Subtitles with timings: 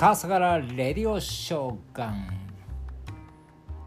[0.00, 2.26] 笠原レディオショーガン。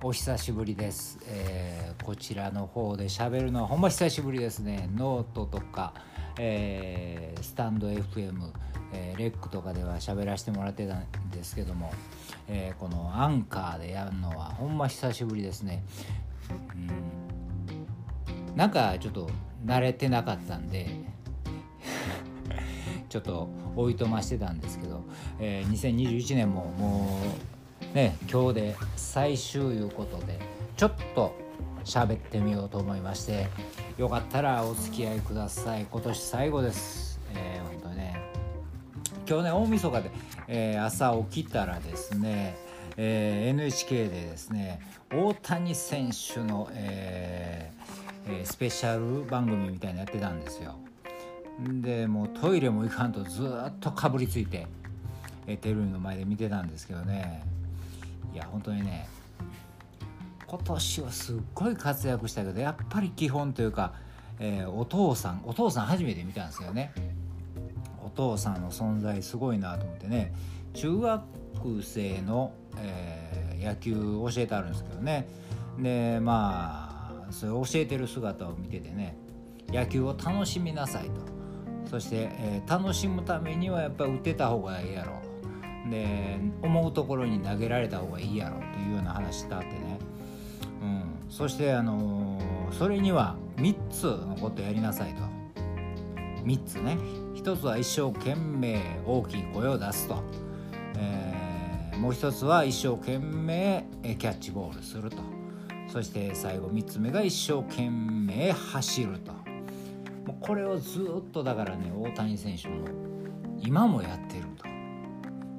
[0.03, 4.91] お久しぶりです、えーこちらの方で喋るのはほんま久しぶりですね。
[4.93, 5.95] ノートとか、
[6.37, 8.51] えースタンド FM、
[8.93, 11.91] えー REC とかでは喋らせてもらってたんですけども、
[12.47, 15.83] えこのアンカーでやるのはほんま久しぶりですね。
[16.75, 18.55] うん。
[18.55, 19.31] なんかちょっと
[19.65, 21.11] 慣れてなかったんで。
[23.13, 25.03] ちょっとおいとましてたんですけど、
[25.39, 27.19] えー2021年もも
[27.91, 30.39] うね今日で最終いうことで
[30.75, 31.35] ちょっと
[31.85, 33.49] 喋ってみようと思いまして
[33.99, 35.85] よかったらお付き合いください。
[35.91, 38.19] 今年最後です、えー本当にね。
[39.29, 40.11] 今日ね大晦日で、
[40.47, 42.57] えー朝起きたらですね、
[42.97, 50.79] えー NHK でですね大谷選手の、えーえースペシャル番組みたいなのやってたんですよ。
[51.59, 54.67] でもうトイレも行かんとずっとかぶりついて、
[55.47, 57.43] えテレビの前で見てたんですけどね。
[58.33, 59.07] いや本当にね
[60.47, 63.93] 今年はすっごい活躍したけどやっぱり基本というか、
[64.39, 66.91] えーお父さんお父さん初めて見たんですよね。
[68.03, 70.33] お父さんの存在すごいなと思ってね
[70.73, 71.23] 中学
[71.81, 75.25] 生の、えー野球教えてあるんですけどね。
[75.79, 79.15] でまあそれ教えてる姿を見ててね
[79.69, 81.42] 野球を楽しみなさいと。
[81.89, 85.21] そして、えー楽しむためにはやっぱり打てた方がいいやろ。
[85.89, 89.99] で思うところに投げられた方がいいやろというような話してあってね、
[90.81, 95.21] うん、そして、あのーそれには3つのことやりなさいと。
[96.43, 96.97] 3つね。
[97.35, 100.23] 1つは一生懸命大きい声を出すと、
[100.97, 105.17] えーもう1つは一生懸命キャッチボールすると。
[105.87, 109.42] そして最後3つ目が一生懸命走ると。
[110.45, 112.85] これをずっとだからね大谷選手も
[113.59, 114.65] 今もやってると。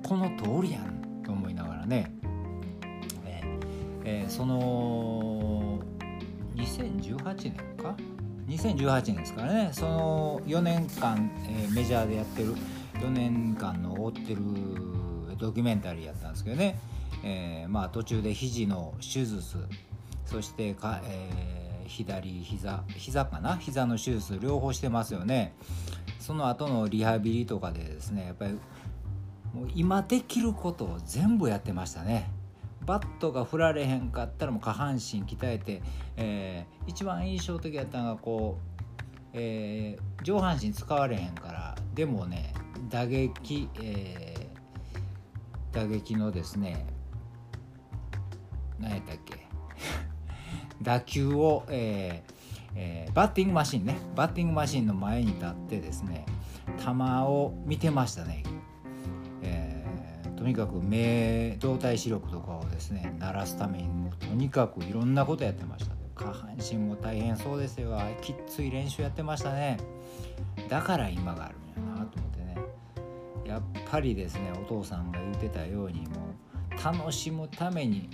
[0.06, 2.12] この通りやんと思いながらね、
[3.24, 5.80] えーえーその
[6.54, 7.96] 2018年か
[8.46, 9.70] ？2018年ですからね。
[9.72, 12.54] その4年間、えーメジャーでやってる
[13.00, 14.42] 4年間の追ってる
[15.38, 16.78] ドキュメンタリーやったんですけどね、
[17.24, 19.40] えーまあ途中で肘の手術
[20.26, 23.56] そしてか、えー左膝膝かな？
[23.56, 25.54] 膝の手術両方してますよね。
[26.18, 28.58] その後のリハビリとかでですねやっぱりも
[29.64, 32.30] う今できることを全部やってましたね。
[32.86, 35.82] バットが振られへんかったらもう下半身鍛えて、
[36.16, 42.52] えー一番印象的やったのがこう、えー上半身使われへんからでもね
[42.90, 46.86] 打撃、えー打撃のですね
[48.78, 49.43] 何やったっけ？
[50.82, 52.32] 打球を、えー
[52.76, 53.96] えーバッティングマシンね。
[54.16, 56.26] バッティングマシンの前に立ってですね
[56.78, 58.42] 球を見てましたね、
[59.42, 65.94] えーとにかく目動体視力とかをですね鳴らすためにもとにかくいろんなことやってました。
[66.16, 67.98] 下半身も大変そうですよ。
[68.20, 69.78] きっつい練習やってましたね。
[70.68, 72.56] だから今があるんやなと思ってね。
[73.46, 76.14] やっぱりですねお父さんが言ってたようにも
[76.70, 78.10] う楽しむために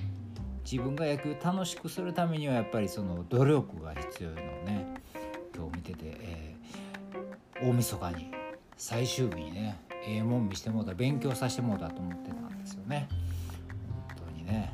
[0.65, 4.87] 自分が野球楽しくするためにはやっぱりその努力が必要なのね。
[5.55, 6.61] 今日見てて、えー
[7.63, 8.31] 大晦日に
[8.79, 9.77] 最終日にね
[10.07, 13.07] ええもん見してもうた勉強させてもうたと思ってたんですよね。
[14.17, 14.73] 本当にね。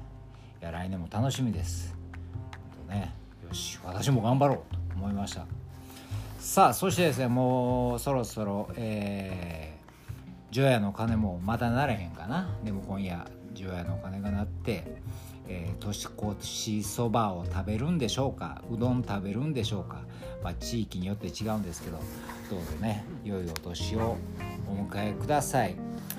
[0.62, 1.96] いや来年も楽しみです。
[2.78, 3.12] 本当ね。
[3.48, 4.58] よし私も頑張ろう
[4.92, 5.46] と思いました。
[6.38, 9.86] さあそしてですねもうそろそろえー
[10.52, 12.56] 除夜の鐘もまだなれへんかな。
[12.62, 13.26] でも今夜
[13.56, 14.84] 除夜の鐘が鳴って、
[15.48, 18.62] えー年越しそばを食べるんでしょうか？
[18.70, 20.02] うどん食べるんでしょうか、
[20.42, 21.98] まあ、地域によって違うんですけど
[22.50, 24.16] どうぞね良いお年を
[24.68, 25.76] お迎えください、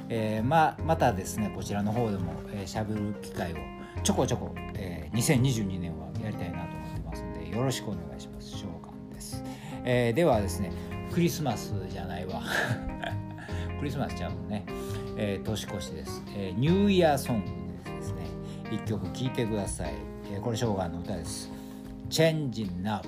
[0.10, 3.56] えーま、またですねこちらの方でもえしゃべ、る機会を
[4.04, 8.52] ちょこちょこ、えー2022年はやりたいなと思ってますのでよろしくお願いします。
[8.52, 9.44] 召喚です、
[9.84, 10.72] えーではですね
[11.14, 12.42] クリスマスじゃないわ。
[13.80, 14.66] クリスマスちゃうのね、
[15.18, 18.26] えー年越しです、えーニューイヤーソングですね。
[18.72, 19.94] 一曲聴いてください、
[20.32, 21.52] えーこれ生涯の歌です
[22.10, 23.02] 「Changing Now」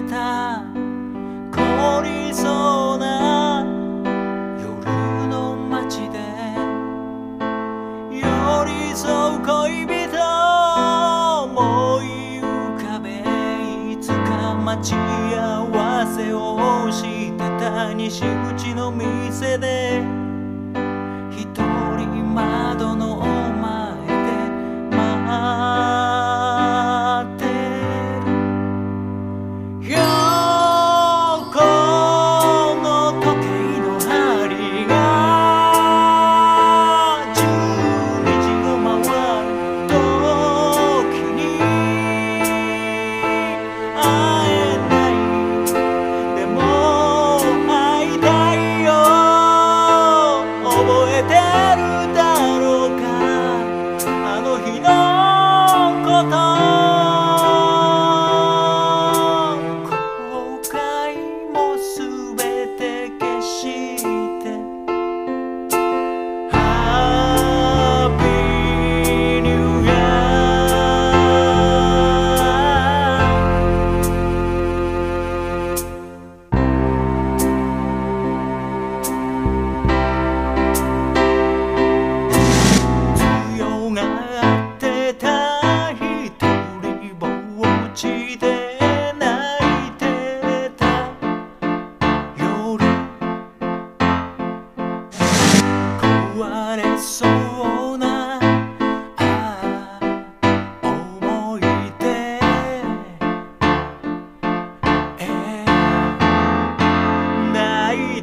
[0.00, 0.62] てた。
[1.52, 3.64] 凍りそうな
[4.60, 6.18] 夜の街で。
[8.10, 8.20] 寄
[8.64, 10.16] り添う恋人。
[11.44, 12.04] 思い
[12.40, 12.44] 浮
[12.78, 13.10] かべ
[13.92, 20.02] いつか待ち合わせをしてた西口の店で。
[21.30, 21.46] 一
[21.96, 23.05] 人窓の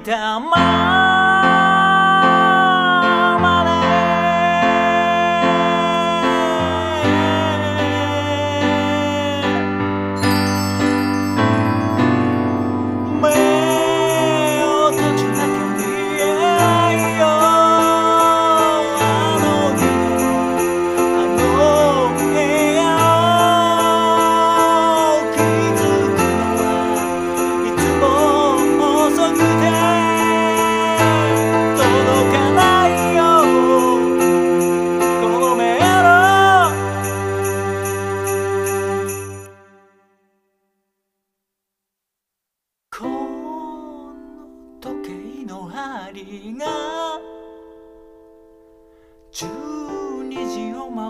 [0.04, 0.73] Down my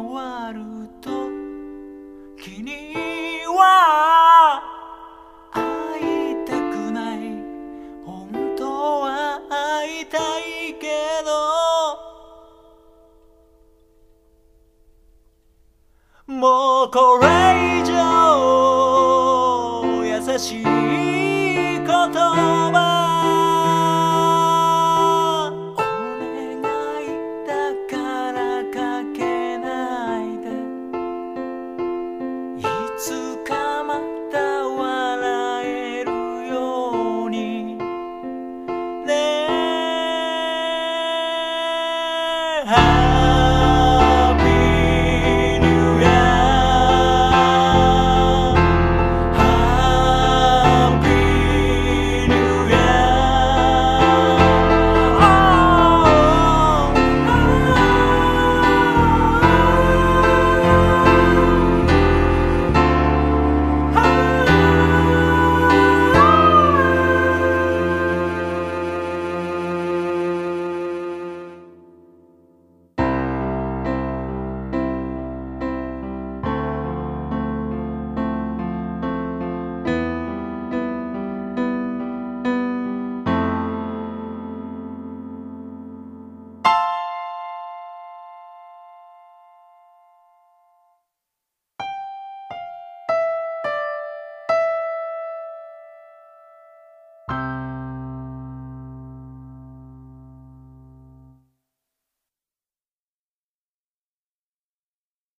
[0.02, 0.62] 回る
[1.02, 1.10] と
[2.42, 2.96] 君
[3.46, 4.62] は
[5.54, 7.18] 会いたくない。
[8.06, 8.64] 本当
[9.02, 10.88] は会いたいけ
[11.24, 11.32] ど。
[16.28, 17.28] もうこれ
[17.82, 17.94] 以上
[20.06, 21.23] 優しい